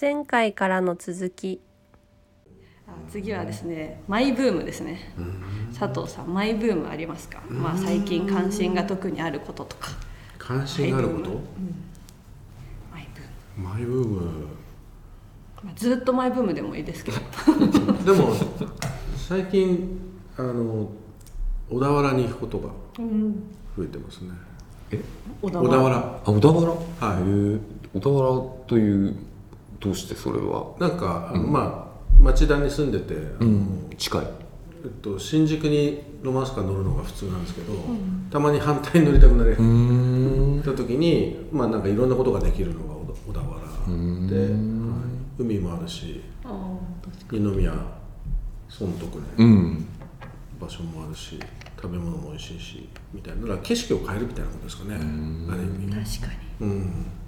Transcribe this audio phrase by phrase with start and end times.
[0.00, 1.60] 前回からの続き。
[2.86, 5.12] あ次はですねマイブームですね。
[5.78, 9.90] 佐藤さんマイブームありますか、まあ、最近関心が特にあることとか。
[10.38, 11.30] 関心があること？
[12.90, 13.26] マイブー
[13.58, 14.46] ム、マイブーム。
[15.62, 17.18] まあ、ずっとマイブームでもいいですけど。
[18.04, 18.32] でも
[19.16, 20.00] 最近
[20.36, 20.88] あの
[21.70, 23.34] 小田原に行くことがうん。
[23.76, 24.30] 増えてますね。
[25.42, 25.96] 小田小田原。
[25.96, 26.66] あ小田原？
[26.66, 26.76] は
[27.94, 27.98] い。
[27.98, 29.14] 小田原という
[29.80, 30.76] どうしてそれは？
[30.78, 33.66] なんか、まあ町田に住んでて、あの
[33.96, 34.26] 近い。
[34.82, 37.74] えっと、新宿にロマンスカー乗るのが普通なんですけど、
[38.30, 40.60] たまに反対に乗りたくなれる、うん。
[40.60, 43.60] った時にまあなんかいろんなことができるのが小田小田原。
[44.28, 44.48] で、はい。
[45.38, 46.78] 海もあるしあ
[47.30, 47.72] 二宮
[48.68, 49.86] 損得ね、うん。
[50.60, 51.40] 場所もあるし
[51.76, 53.42] 食べ物も美味しいしみたいな。
[53.42, 54.94] だから景色を変えるみたいなことですかね。
[54.94, 55.92] ある意味。
[55.92, 56.66] ー確かに。
[56.66, 56.80] うん。
[56.82, 57.19] 確かに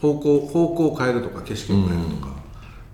[0.00, 2.32] 方向方向を変えるとか景色を変えるとか、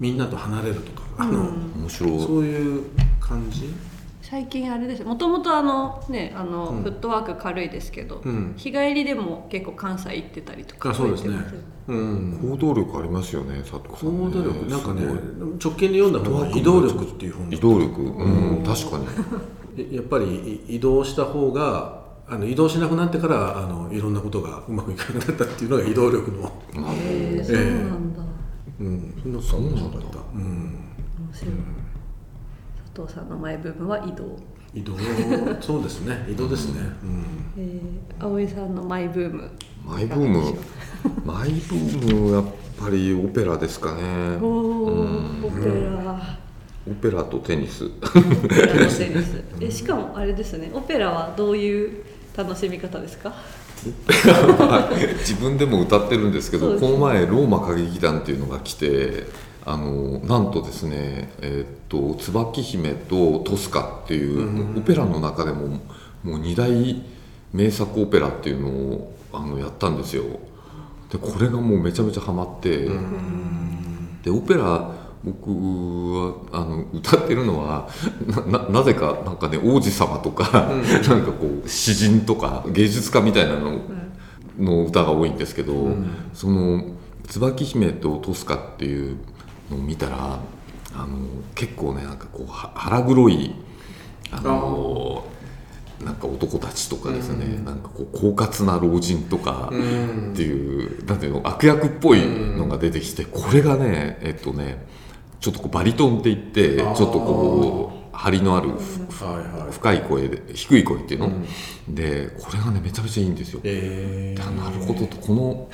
[0.01, 2.21] みんなと離れるとかあの、面白い。
[2.21, 2.85] そういう
[3.21, 3.73] 感じ？
[4.23, 8.55] 最近あれですもともとあのねあの、フットワーク軽いですけど、うん。
[8.57, 11.37] 日帰りでも結構関西行ってたりとかあそうですね。
[11.89, 12.39] うん。
[12.41, 14.25] 行動力ありますよね佐藤さんね。
[14.25, 14.71] 行動力。
[14.71, 15.03] なんかね
[15.63, 18.01] 直近で読んだ本は「移動力」っていう本だ移動力。
[18.01, 18.99] うん確か
[19.77, 19.97] に。
[19.97, 27.63] やっぱりい移動した方があの移動しなくなってからあのいろんなことがうまくいかなくなったっていうのが移動力の、へえそうな
[27.97, 28.23] んだ、
[28.81, 29.99] うん、そんなことそうなんだ。
[29.99, 31.55] った、うん、面白い。
[32.95, 34.39] 佐藤さんのマイブームは移動。
[34.75, 34.97] 移動。
[35.61, 36.27] そうですね。
[36.31, 37.25] 移動ですね、うん。
[37.59, 39.51] えー、葵さんのマイブーム。
[39.85, 40.55] マイブーム。
[41.25, 42.45] マイブームやっ
[42.81, 44.39] ぱりオペラですかね。
[44.41, 46.42] おお、オペラオペラ
[46.91, 47.91] オペラのテニス。
[49.61, 50.71] えしかもあれですね。
[50.75, 52.05] オペラはどういう
[52.37, 53.35] 楽しみ方ですか？
[55.19, 56.81] 自分でも歌ってるんですけどね。
[56.81, 59.27] この前ローマ歌劇団っていうのが来て
[59.65, 65.81] あのなんとですね「えーっと椿姫」と「トスカ」っていう、オペラの中でも
[66.25, 67.03] もう二大
[67.53, 70.25] 名作オペラっていうのをあのやったんですよ。
[71.11, 72.89] でこれがもうめちゃめちゃハマって、
[74.23, 74.91] でオペラ
[75.25, 77.89] 僕はあの歌ってるのは
[78.27, 83.81] なななぜかなんかね王子様とか、なんかこう詩人とか芸術家みたいなの
[84.59, 85.95] の歌が多いんですけど、
[86.35, 86.85] その
[87.29, 89.17] 「椿姫とトスカ」っていう
[89.71, 90.41] のを見たら
[90.95, 91.19] あの
[91.55, 93.55] 結構ねなんかこうは腹黒い
[94.33, 95.25] あの
[96.05, 104.85] なんか男たちとかですね、なんかこう狡猾な老人とかっていう、なんていうの悪役っぽいのが出てきて、これがねえっとね
[105.43, 109.73] ちょっとこうバリトンって言ってちょっとこう張りのあるふはいはい。
[109.73, 111.33] 深い声で低い声っていうの、
[111.89, 113.61] でこれがねめちゃめちゃいいんですよ。
[113.65, 115.69] えだなるほどとこの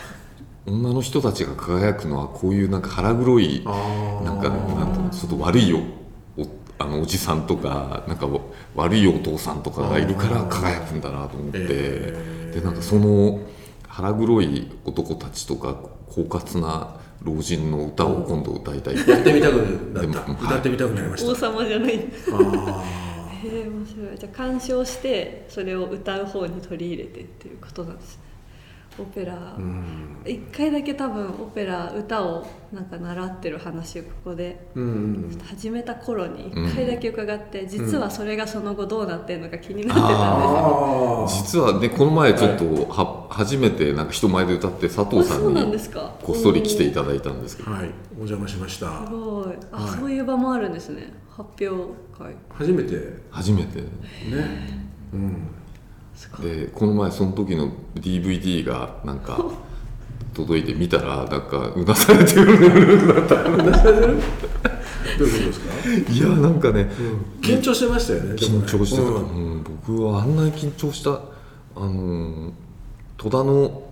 [0.67, 5.81] 女の人たちが輝くのはこういうなんか腹黒いあなんかなんちょっと悪いよ
[6.39, 6.47] お
[6.79, 8.41] あのおじさんとかなんかわ
[8.75, 13.41] 悪いお父さんとかがいるから輝くんだなと思って、えでなんかその
[13.87, 15.77] 腹黒い男たちとか
[16.09, 19.55] 狡猾な老人の歌を今度歌いたいやってみたく
[19.93, 21.31] なった、歌ってみたくなりました。
[21.33, 21.95] 王様じゃない。
[21.95, 22.83] へあ
[23.45, 24.19] え面白い。
[24.19, 28.23] じゃあ鑑賞してそれを歌う方に取り入れてっていうことなんですね。
[29.01, 29.35] オペラ。
[29.35, 30.17] ーうん。
[30.27, 34.67] 一回だけ多分オペラ歌をなんか習ってる話をここで。
[34.75, 35.39] うん。
[35.45, 36.67] 始めた頃にうん。
[36.69, 46.15] 一回だけ伺って、実はそれがその後どうなってるのか気になってたんですよ、実はねこの前ちょっとは、初めてなんか人前で歌って佐藤さあそうんなんにですか。
[46.23, 47.71] こっそり来ていただいたんですけど。
[47.71, 47.91] はい。
[48.15, 49.05] お邪魔しました。
[49.07, 49.57] すごい。
[49.73, 49.99] あ、はい。
[49.99, 51.13] そういう場もあるんですね。
[51.37, 52.35] 発表会。
[52.51, 52.97] 初めて。
[52.97, 53.01] ね
[53.31, 53.83] 初めて。
[55.13, 55.37] うん。
[56.43, 59.39] でこの前その時の DVD がなんか
[60.35, 62.47] 届いて見たらなんか うなされてる。
[62.47, 63.19] どういうこ
[65.19, 66.13] とですか？
[66.13, 66.91] いやなんかね
[67.41, 69.15] 緊張してましたよね緊張してた、うん。
[69.15, 71.11] うん僕はあんなに緊張した。
[71.13, 72.53] あの
[73.19, 73.83] 戸田の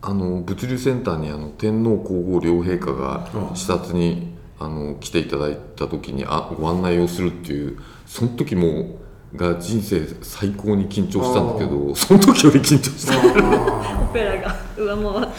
[0.00, 1.18] あの物流センター。
[1.18, 8.98] にあの天皇皇后両陛下が視察にあの来ていただいた時にあご案内をするっていうその時も
[9.36, 15.32] が人生最高に緊張したんだけどその時より緊張したオペラが上回った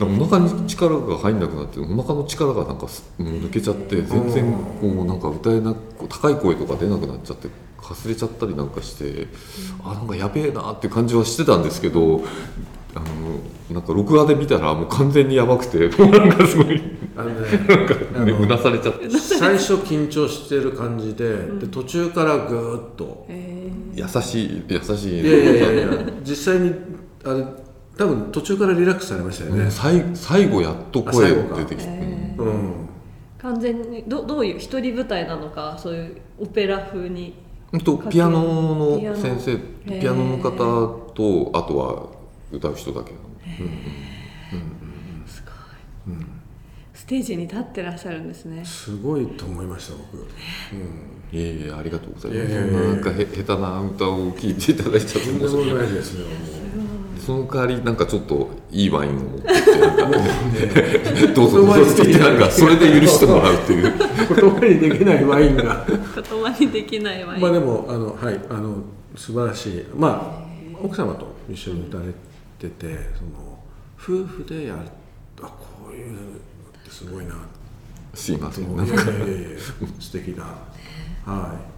[0.00, 7.48] お腹に力が入んなくなってお腹の力がなんかすもう抜けちゃって全然こうなんか歌えなく高い声とか出なくなっちゃって
[7.80, 9.26] かすれちゃったりなんかして
[9.82, 12.22] あなんかやべえなって感じはしてたんですけど
[12.94, 13.06] あの
[13.70, 16.80] なんか録画で見たらもう完全にやばくてもうなんかすごい
[17.16, 17.48] あのね
[18.16, 19.10] あねのうなされちゃって。
[19.10, 23.26] 最初緊張してる感じで,、で途中からぐーっと。
[23.28, 25.20] え優しい優しい。
[25.20, 25.88] いやいやいやいや
[26.24, 26.72] 実際に
[27.24, 27.44] あれ
[27.98, 31.56] 多分途中からリラックスされましたよね、最最後やっと声あ最後か。
[31.56, 32.42] 出てきて、えー。
[32.42, 32.88] うん。
[33.38, 37.34] 完全にどどういう一人舞台なのかそういうオペラ風に。
[37.72, 39.58] うんとピアノの先生
[40.00, 40.52] ピアノの方
[41.12, 42.06] とあとは
[42.50, 43.12] 歌う人だけ
[45.26, 45.50] すご
[46.14, 46.16] い、
[46.94, 48.64] ステージに立ってらっしゃるんですね。
[48.64, 50.26] すごいと思いました僕、うん。
[51.30, 52.52] いえいえありがとうございます。
[52.52, 56.87] いやいやいやそんななんかへ下手な歌を聴いていただいちゃってとんでも申
[57.18, 60.06] その代わりなんかちょっといいワインを持ってってなんか
[61.34, 63.88] どうぞどうぞって言ってなんかそれで許してもらうっていう。
[63.88, 63.92] う
[64.40, 65.86] 言葉にできないワインが。
[65.86, 68.76] 言葉にできないわまあでもあのはいあの
[69.16, 69.84] 素晴らしい。
[69.96, 70.48] まあ
[70.82, 72.12] 奥様と一緒に歌われ
[72.58, 73.58] ててその
[74.22, 74.80] 夫婦でやる
[75.42, 76.22] あこういうのっ
[76.84, 77.34] てすごいな。
[78.14, 79.58] すいませんなかうんいやいやいや
[80.00, 80.42] 素敵だ。
[81.24, 81.77] はそう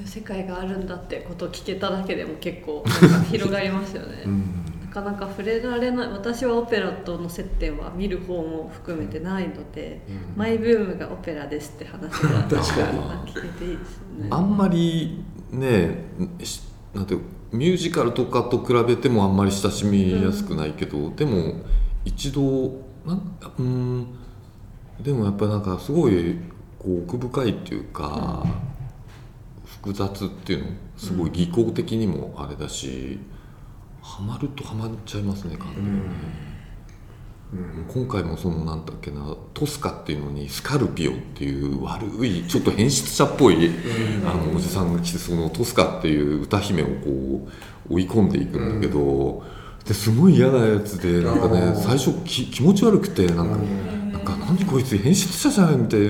[0.00, 2.84] いう世界があるんだってことを聞けただけでも結構
[3.30, 4.42] 広がりますよね、い、うん。
[4.80, 6.08] なかなか触れられない。
[6.10, 10.00] 私はオペラとの接点は見る方も含めてないので、
[10.36, 12.98] マイブームがオペラですって話が 確かに。
[13.32, 14.28] 聞けていいですよね。
[14.30, 16.04] あんまりね
[16.42, 16.62] し
[16.94, 17.20] なんていう
[17.52, 21.54] ミュージカルとかと比べてもあんまり親しみやすくないけど、でも
[22.04, 22.42] 一度
[23.06, 24.06] なんかうん。
[25.00, 26.36] でもやっぱりなんかすごい
[26.78, 28.44] こう奥深いっていうか、
[29.82, 33.18] 複雑っていうのすごい技巧的にもあれだし、
[34.02, 36.48] ハマるとハマっちゃいますね完全にね。
[37.88, 43.70] 今回もそのなんだっけなトスカっていうのにスカルピオっていう悪いちょっと変質者っぽい、
[44.26, 47.48] あのおじさんが来てそのトスカっていう歌姫をこ
[47.88, 49.42] う追い込んでいくんだけど、
[49.86, 53.56] ですごい嫌なやつでなんかね最初き気持ち悪くてなんか、
[54.12, 56.00] なんか何こいつ変質者じゃないみたい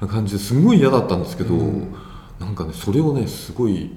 [0.00, 1.54] な感じですごい嫌だったんですけど、
[2.40, 3.90] なんかねそれをねすごい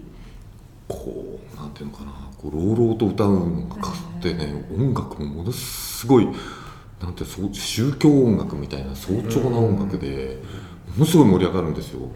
[0.88, 6.27] こうなんていうのかなこう朗々と歌うのがかってね音楽もものすごい
[7.01, 10.39] なんてそう宗教音楽みたいな早朝な音楽で
[10.95, 12.09] ものすごい盛り上がるんですよ。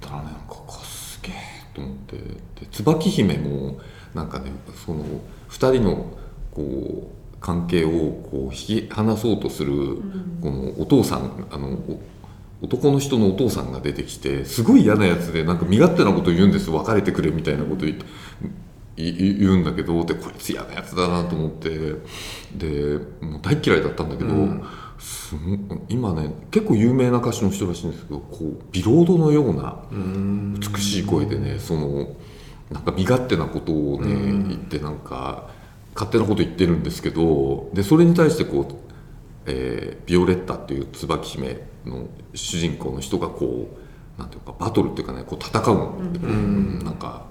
[0.00, 1.34] だからねなんかかすげえ
[1.74, 3.78] と思ってで椿姫も
[4.14, 4.50] なんかね
[4.84, 6.16] その2人の
[6.52, 10.00] こう関係をこう引き離そうとする
[10.40, 12.00] このお父さんあのお
[12.62, 18.04] 男の人のお父さんが出てきてすごい嫌なやつでなんか身勝手なこと言うんですよ別れてくれみたいなこと言って
[18.96, 21.70] い言うんだけどでこいつ嫌なやつだなと思って
[22.54, 24.30] でもう大嫌いだったんだけど、
[24.98, 29.82] すご今ね結構有名な歌手の人らしいんですけどこうビロードのような
[30.60, 32.14] 美しい声でねその
[32.70, 34.14] なんか身勝手なことをね
[34.48, 35.48] 言ってなんか
[35.94, 38.91] 勝手なこと言ってるんですけどでそれに対してこう、
[39.46, 43.68] えービオレッタっていう椿姫の主人公の人がこ
[44.18, 46.84] うなんていうかバトルっていうかねこう戦うの、うん。
[46.84, 47.24] なんか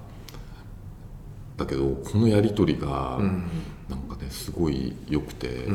[1.56, 3.18] だけどこのやり取りが
[3.88, 5.66] なんかねすごい良くて、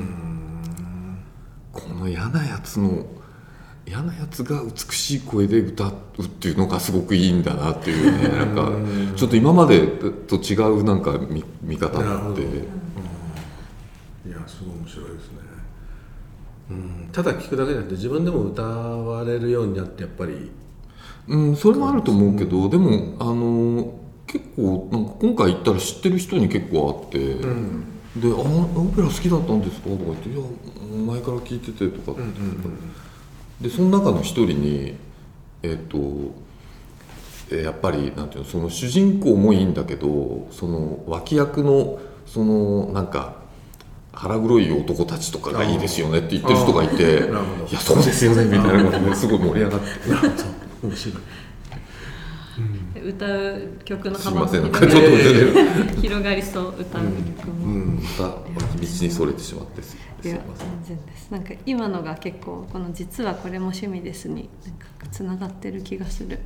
[1.71, 3.05] この嫌なやつの
[3.85, 5.93] 嫌なやつが美しい声で歌う
[6.23, 8.69] っていうのがすごくいいんだなっていうねなんか
[9.15, 12.43] ちょっと今までと違うなんか見見方があって。
[12.43, 12.87] なるほ
[14.27, 15.39] いやすごい面白いですね、
[16.69, 20.51] うん、ただ聞くだけじゃなくて自分でも歌われるようになってやっぱり。
[21.29, 23.93] うん、それもあると思うけど、でもあの
[24.25, 27.43] 結構なんか今回行ったら知ってる人に結構あって、で
[28.31, 30.41] 「あオペラ好きだったんですか?」とか言って「いや
[31.05, 32.21] 前から聞いてて」とかって。
[32.21, 32.53] 言っ
[33.61, 34.93] て、でその中の一人に
[35.63, 36.31] えっ、ー
[37.51, 43.37] やっぱりなんていうのその主人公もいいんだけどその脇役のそのなんか
[44.17, 49.87] 腹黒い男たちとかがいいですよねって言ってる人がいていやそうですよねみたいなことですごい盛り上がって。
[50.83, 51.21] 面白い。
[53.09, 57.95] 歌う曲の幅も広がりそう歌う曲も、うん。
[57.97, 58.39] また脇
[58.77, 60.67] 道にそれてしまってすすいません。
[60.83, 61.29] 全然です。
[61.29, 66.39] なんか今のが結構この「実はこれも趣味です」になんかつながってる気がする。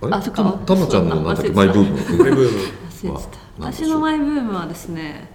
[0.00, 0.12] あれ？
[0.12, 0.42] あそっか。
[0.66, 1.50] たたまちゃんのなんだっけ？
[1.50, 1.90] マイブーム。
[2.24, 2.58] マイブーム。
[2.58, 3.38] 忘れてた。
[3.38, 5.28] は何でしょう私のマイブームはですね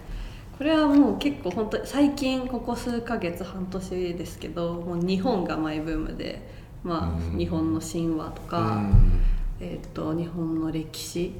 [0.59, 6.45] これはもう結構本当に最近ここ数ヶ月半年ですけどもう日本がマイブームで、
[6.83, 8.81] まあ、日本の神話とか、
[9.61, 11.33] えー、と日本の歴史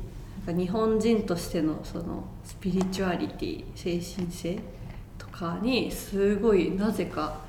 [0.48, 4.58] 日本人としてのそのスピリチュアリティ精神性
[5.18, 7.42] とかにすごいなぜか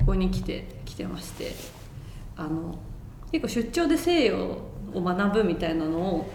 [0.00, 1.52] ここに来て来てまして
[2.36, 2.76] あの
[3.30, 4.36] 結構出張で西洋
[4.92, 6.30] を学ぶみたいなのを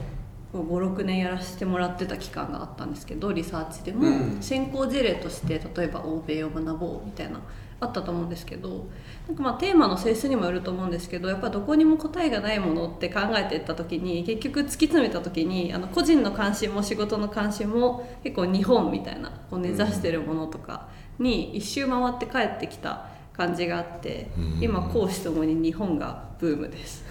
[0.54, 4.42] 56年やらせてもらってた期間があったんですけどリサーチでもうん。
[4.42, 7.40] 先行事例として例えば欧米を学ぼうみたいな
[7.82, 8.88] あったと思うんですけど
[9.28, 20.90] なんかまあテーマの性質にもよると思うんですけどやっぱどこにも答えがないものって考えていった時に結局突き詰めた時にあの個人の関心も仕事の関心も結構日本みたいなこう根ざしてるものとか
[21.20, 24.60] に一周回って帰ってきた感じがあってうん。
[24.62, 27.06] 今講師ともに日本がブームです。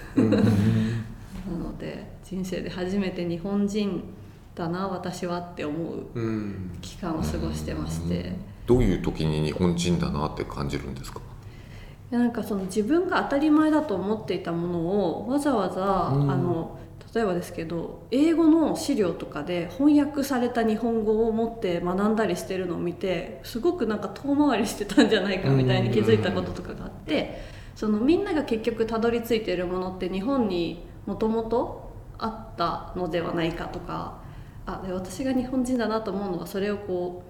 [1.52, 4.02] うんなので人生で初めて日本人
[4.54, 6.78] だな私はって思ううん。
[6.80, 8.32] 期間を過ごしてまして。
[8.66, 11.20] どういう時に日本人だなって感じるんですか？
[12.10, 16.30] なんかその自分が当たり前だと思っていたものをわざわざ、うん。
[16.30, 16.78] あの
[17.14, 27.40] 例えばですけど英語の資料とかで翻訳された日本語を持って学んだりしてるのを見てすごくなんか遠回りしてたんじゃないかみたいに気づいたこととかがあって
[27.74, 34.18] そのみんなが結局たどり着いているものって日本にもともとあったのではないかとか
[34.66, 37.28] あで私が日本人だなと思うのはそれをこう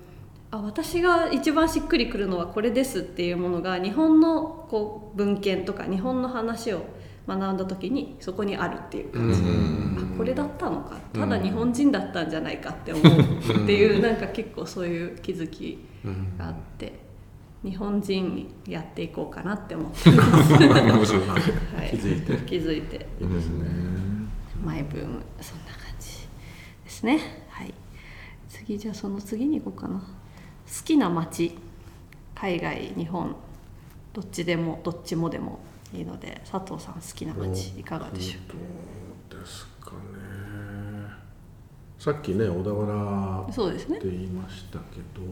[0.50, 6.82] あ私が一番しっくりくるのはこれですっていうものが日本のこう文献とか日本の話を
[7.28, 10.96] 学んだ時にそこにあるっていう感じ、うんあこれだったのか。
[11.12, 15.78] ただ日本人だったんじゃないかって思うっていうなんか結構そういう気づき
[16.36, 17.07] があって
[17.62, 22.36] 日本人にやっていこうかなって思ってます、はい、気づいて。
[22.46, 23.06] 気づいて。
[23.20, 23.66] いいですね。
[24.64, 26.28] マイブームそんな感じ
[26.84, 27.46] ですね。
[27.48, 27.74] はい。
[28.48, 29.98] 次じゃあその次に行こうかな。
[29.98, 30.04] 好
[30.84, 31.58] きな街。
[32.34, 33.34] 海外日本。
[34.12, 35.60] どっちでもどっちもでも
[35.92, 39.96] いいので佐藤さん好きな街いかがでしょどうですかね。
[41.98, 43.98] さっきね小田原うそうですね。
[43.98, 45.22] って言いましたけど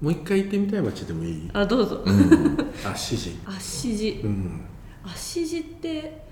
[0.00, 1.50] もう一回行ってみたい街でもいい？
[1.52, 2.02] あどうぞ。
[2.06, 2.10] あ
[2.88, 4.60] 指示足地うん。
[5.04, 6.22] 足地って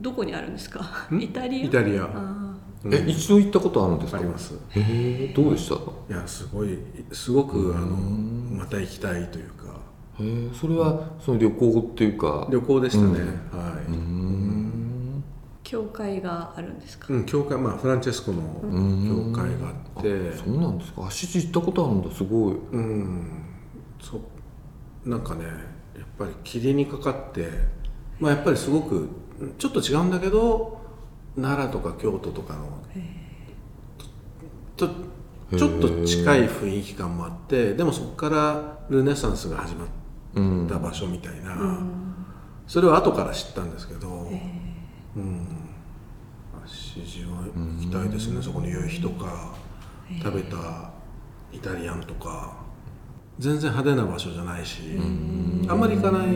[0.00, 0.80] どこにあるんですか？
[1.10, 1.20] ん？
[1.22, 1.64] イタリア？
[1.64, 2.04] イタリア。
[2.04, 2.54] あ
[2.84, 2.94] うん。
[2.94, 4.18] え一度行ったことあるんですか？
[4.18, 4.54] あります。
[4.70, 5.74] へえどうでした？
[5.74, 5.78] い
[6.18, 6.78] やすごい
[7.12, 7.90] すごくあのう
[8.54, 9.64] んまた行きたいというか。
[10.20, 12.46] へえそれはその旅行っていうか。
[12.50, 13.16] 旅行でしたね、うん。
[13.16, 13.26] はい、
[13.88, 14.45] うーん
[15.68, 19.32] 教会があるんですか、うん、教会まあフランチェスコのうん。
[19.34, 20.30] 教会があって。
[20.30, 21.06] あそうなんですか？
[21.06, 22.54] 足地行ったことあるんだすごい。
[22.54, 23.42] うん。
[24.00, 24.20] そ
[25.04, 25.54] うなんかねやっ
[26.16, 27.48] ぱり霧にかかって
[28.20, 29.08] まあやっぱりすごく
[29.58, 30.80] ちょっと違うんだけど
[31.34, 32.66] 奈良とか京都とかの
[34.76, 34.88] ちょ
[35.56, 39.88] ちょっと近い雰囲気感もあってでもそこからルネサンスが始まっ
[40.36, 40.68] うん。
[40.68, 42.14] た場所みたいな、うん。
[42.66, 44.28] それは後から知ったんですけど、
[45.16, 45.46] うん。
[46.64, 49.54] 足地は行きたいですね、そこの夕日とか、
[50.22, 50.90] 食べた
[51.52, 52.64] イタリアンとか。
[53.38, 54.82] 全然派手な場所じゃないし、
[55.68, 56.28] あんまり行かない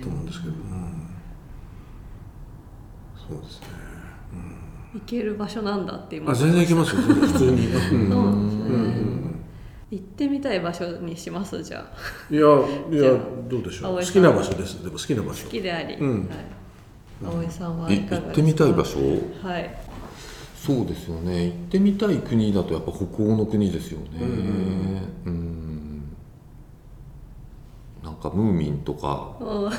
[0.00, 0.60] と思うんですけど、うん。
[3.16, 3.66] そうですね、
[4.94, 6.32] 行ける場所なんだってうん、今。
[6.32, 7.02] あ全然行けますよ。
[7.02, 9.34] 普通に、うんそうなん。
[9.90, 12.32] 行ってみたい場所にしますじゃあ。
[12.32, 13.96] いやいやどうでしょう。
[13.96, 14.84] 好きな場所です。
[14.84, 15.44] でも好きな場所。
[15.46, 16.28] 好きであり、うん。
[16.28, 16.38] はい、
[17.22, 18.26] 葵さんはえいかがですか？
[18.26, 18.98] 行ってみたい場所？
[19.42, 19.70] はい。
[20.56, 21.46] そうですよね。
[21.46, 24.06] 行ってみたい国だとやっぱ北欧の国ですよね。
[25.26, 26.16] うん
[28.02, 29.70] なんかムーミンとかの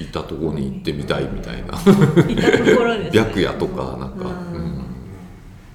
[0.00, 1.68] いたところに行ってみたいみたいな。
[1.68, 4.26] いたところです、ね、白夜とかなんか。
[4.52, 4.62] ううん。
[4.78, 4.84] ん、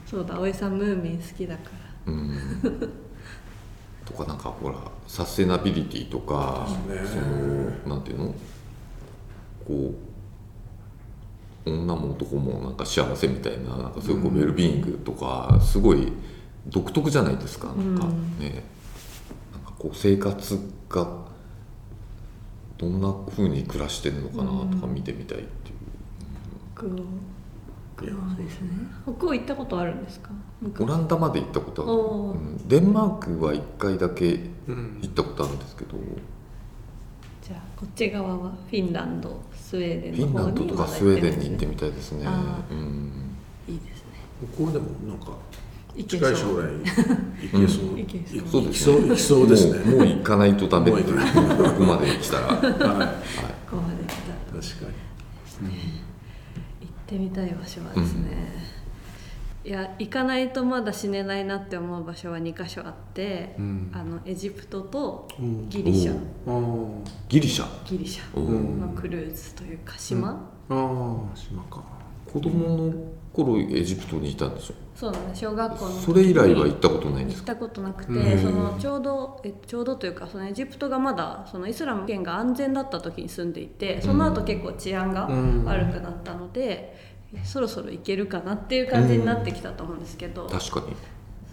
[0.06, 1.70] そうだ葵さんムーミン好きだか
[2.06, 2.14] ら。
[2.14, 2.38] うん、
[4.06, 4.76] とかなんかほら
[5.08, 7.16] サステナビリティとかねそ
[7.90, 8.36] のなんていうの？
[9.66, 9.96] こう
[11.66, 16.12] 女も男もなんか幸せみたいななんかそういうこうウェルビーイングとかすごい
[16.68, 18.64] 独特じゃないですかなんかうんね。
[19.54, 21.24] なんかこう生活が
[22.78, 25.76] どんな風に暮らしてるのかなとか見てみたいっていう。
[27.96, 28.70] 北欧ですね。
[29.18, 30.32] 北欧行ったことあるんですか？
[30.80, 32.68] オランダまで行ったことある、うん。
[32.68, 34.34] デンマークは1回だけ
[34.68, 35.98] うん行ったことあるんですけど、
[37.44, 42.26] じゃあこっち側はフィンランドスウェーデンの方にフィンランドとかスウェーデンに行ってみみたいですね。
[42.26, 43.36] うん。
[43.68, 44.12] いいですね。
[44.58, 45.34] ここでもなんか
[46.08, 46.72] 近い将来
[47.52, 49.02] 行けそう、行けそうそうですね行きそう。
[49.10, 49.92] 行きそうですね。
[49.92, 51.10] もうもう行かないとダメってこ
[51.78, 53.08] こまで来たら、 はい、はい
[53.70, 54.92] ここまで来た確か
[55.62, 58.73] 行ってみたい場所はですね、
[59.66, 63.92] いや行かないとまだ死ねないなって思う場所は2か所あって、うん。
[63.94, 65.70] あのエジプトとうん。
[65.70, 66.16] ギリシャ、
[67.30, 67.66] ギリシャ？
[67.86, 68.40] ギリシャ。
[68.40, 71.82] のクルーズというか島、あー島か。
[72.32, 72.94] 子供の
[73.32, 74.74] 頃エジプトにいたんでしょ？
[74.96, 76.04] そうだね小学校の時に。
[76.04, 77.54] それ以来は行ったことないんですか？
[77.54, 78.42] 行ったことなくて、うん。
[78.42, 85.64] そのちょうどえちょうどというかそのエジプトがまだそのイスラム圏が安全だった時に住んでいてその後結構治安がうん。
[85.64, 87.13] 悪くなったので、
[87.44, 90.96] そろそろ行けるかなっていう感じになってきたと思うんですけど、確かに。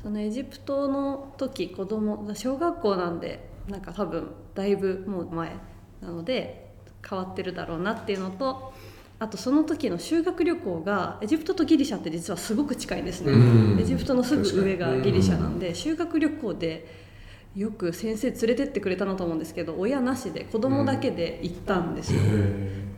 [0.03, 5.53] そのエジプトの時子供小学校なんでなんか多分だいぶもう前
[6.01, 6.71] なので
[7.07, 8.73] 変わってるだろうなっていうのと
[9.19, 13.79] あとその時の修学旅行がエジプトとギリシャって実はすごく近いんですね、うん。
[13.79, 17.11] エジプトのすぐ上がギリシャなんで修学旅行で
[17.55, 22.21] よく先生連れてってくれたのと思うんですけど親なしで子供だけで行ったんですよ、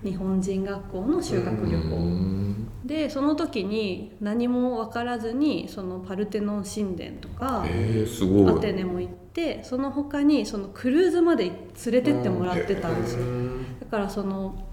[0.05, 2.42] 日本人学校の修学旅行、うん
[2.85, 8.59] でその時に何も分からずにそのパルテノン神殿とかえー、すごい。
[8.59, 11.55] アテネも行ってその他にそのクルーズまで連
[11.93, 13.25] れてってもらってたんですよ。
[13.81, 14.67] だからその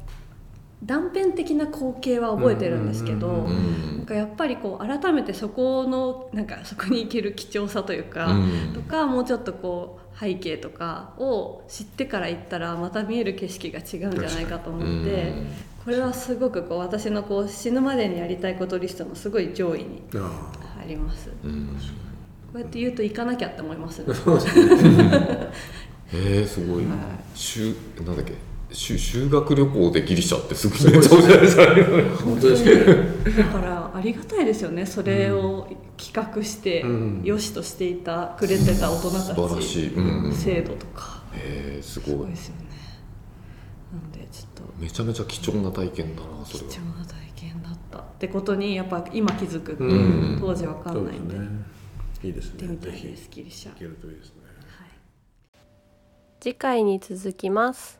[0.83, 8.73] 断片的な光景は覚えてるんですけど、なんかやっぱりこう改めてそこのなんかそこに行ける貴重さというか、うん。
[8.73, 15.47] とかもうちょっとこう背景とかを知ってから行ったらまた見える景色が違うんじゃないかと思って、うん
[15.89, 21.29] これはすごくこう私のこう死ぬまでにやりたいことリストのすごい上位にあ入ります。
[21.31, 21.75] こうん。
[22.53, 24.03] うやって言うと行かなきゃって思います。
[24.03, 24.05] ね。
[26.13, 26.91] えー、すごい、は
[27.33, 27.73] 修
[28.05, 28.33] なんだっけ？
[28.71, 31.63] 修修学旅行でギリシャってすごいめっちゃおしゃれですね。
[31.65, 32.85] あ本当ですね。
[33.35, 34.85] だからありがたいですよね。
[34.85, 35.67] それを
[35.97, 37.21] 企画してうん。
[37.23, 39.93] 良しとしていたくれてた大人たち、素晴らしい。
[39.95, 41.23] うん制度とか。
[41.33, 42.15] えー、すすごい。
[42.17, 42.69] ごいですよね
[44.31, 44.73] ちょっと。
[44.79, 46.69] めちゃめちゃ貴重な体験だなそれは。
[46.71, 47.99] 貴重な体験だった。
[47.99, 49.93] ってことにやっぱ今気づくう。
[50.35, 50.37] ん。
[50.39, 51.39] 当時わかんないんで。
[51.39, 51.47] ね。
[52.23, 53.73] いいです行ってみたいですギリシャ。
[53.73, 54.33] 行けるといいですね。
[54.77, 54.89] はい。
[56.39, 57.98] 次回に続きます